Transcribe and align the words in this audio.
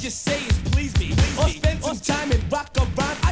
just 0.00 0.22
say 0.24 0.40
is 0.46 0.58
please 0.72 0.98
me. 0.98 1.10
Please 1.10 1.36
or 1.38 1.48
spend 1.50 1.78
me. 1.80 1.84
some 1.86 1.96
or 1.96 2.00
time 2.00 2.30
and 2.32 2.52
rock 2.52 2.70
around. 2.78 3.29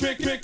pick, 0.00 0.18
pick, 0.18 0.42
pick. 0.42 0.43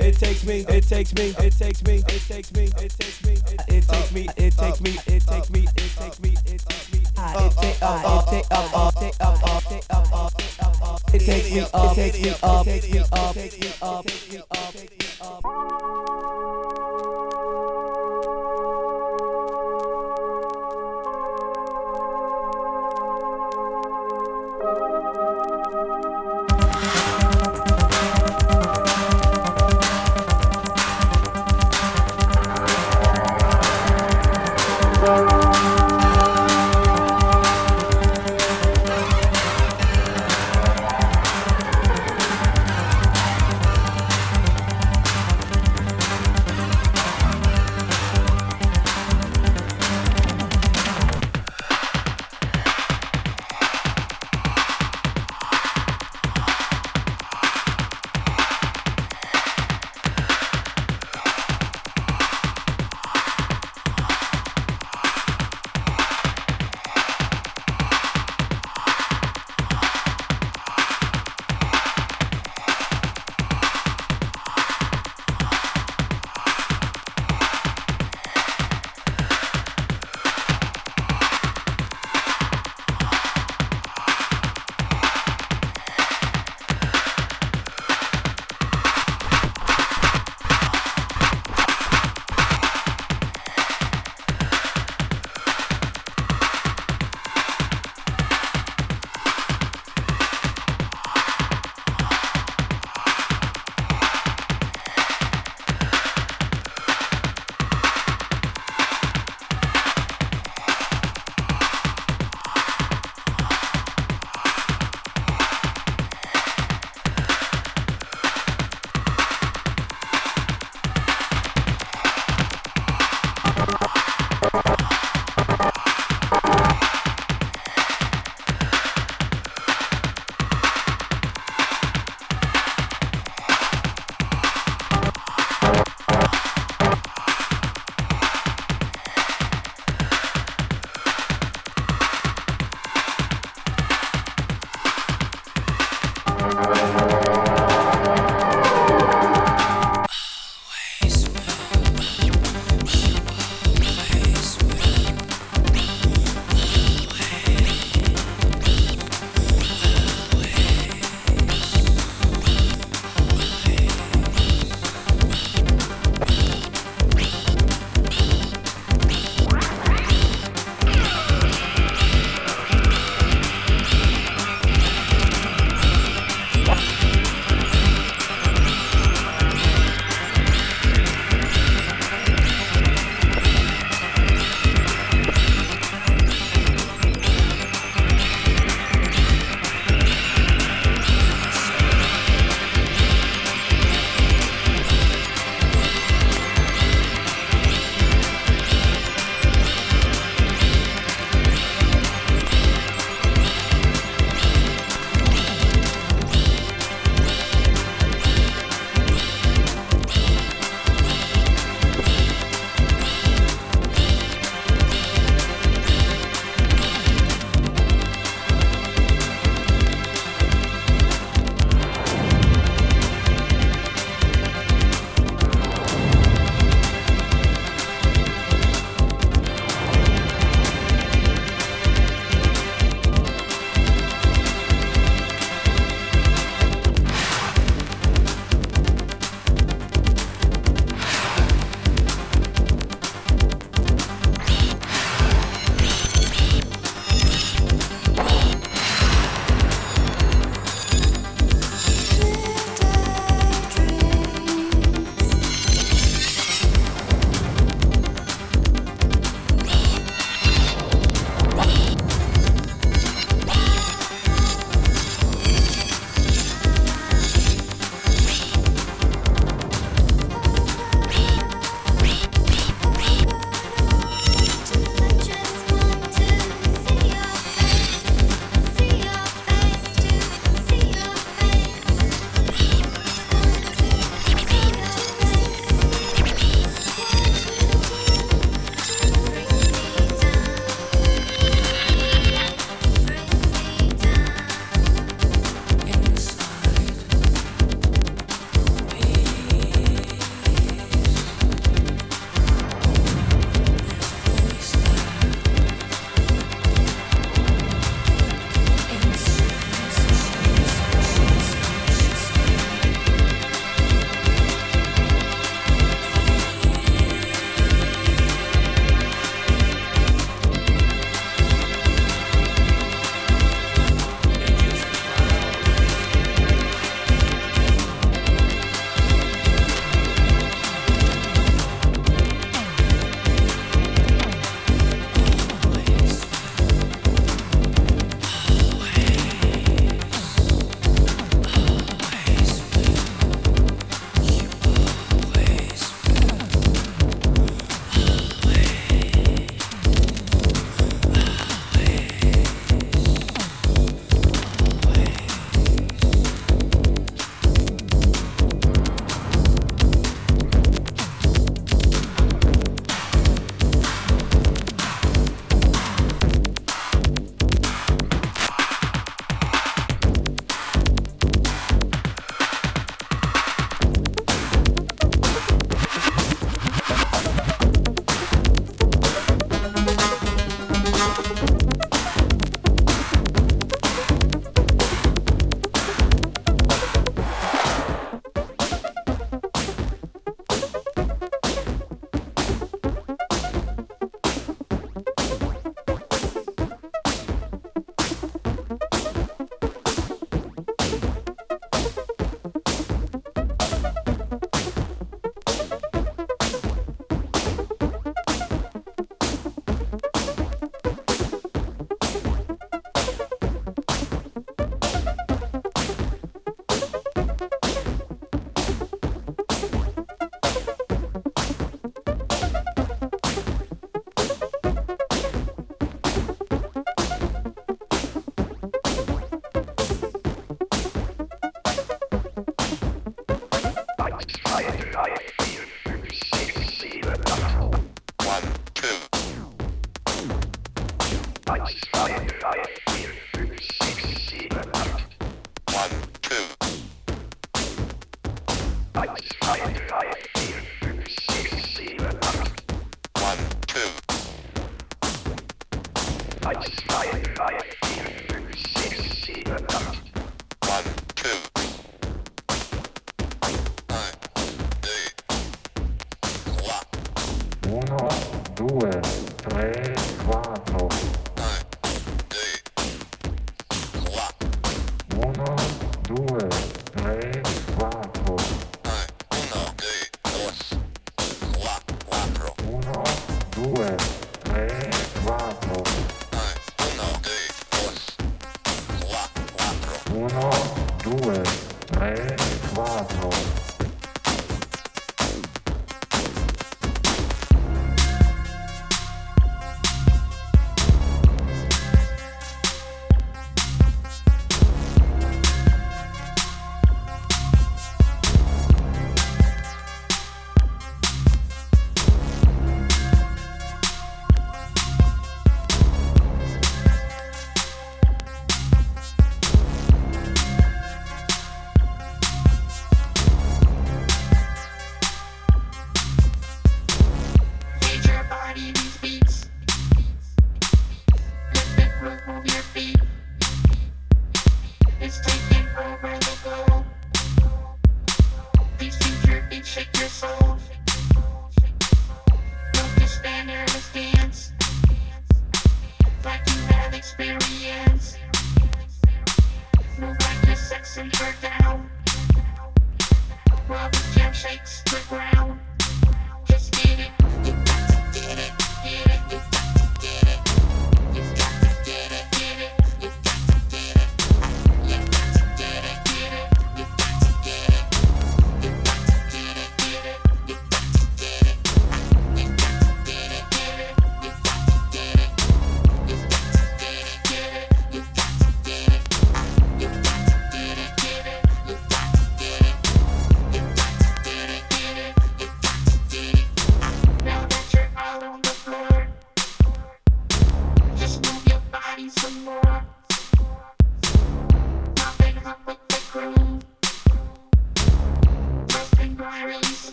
It 0.00 0.18
takes 0.18 0.44
me, 0.44 0.64
it 0.68 0.82
takes 0.88 1.14
me, 1.14 1.32
it 1.38 1.52
takes 1.56 1.82
me, 1.84 1.94
it 1.98 2.22
takes 2.26 2.52
me, 2.52 2.64
it 2.64 2.90
takes 2.98 3.21
me. 3.21 3.21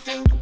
Thank 0.00 0.41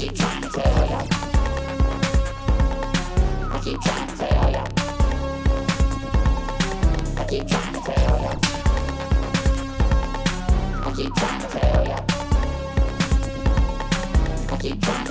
I 0.00 0.02
keep 0.02 0.14
trying 0.14 0.40
to 0.42 0.48
tell 0.48 0.86
you. 0.88 0.98
I 3.50 3.52
keep 3.62 3.80
trying 3.82 4.08
to 4.08 4.16
tell 4.16 4.50
you. 4.50 4.62
I 7.18 7.24
keep 7.28 7.46
trying 7.46 7.74
to 7.74 7.80
tell 7.82 8.20
you. 8.22 8.30
I 10.86 10.88
keep 10.96 11.12
trying 11.14 11.40
to 11.42 11.48
tell 11.50 11.86
you. 11.86 11.98
I 14.50 14.56
keep 14.62 14.80
trying. 14.80 15.09